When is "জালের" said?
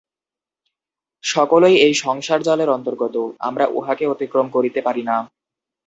2.41-2.69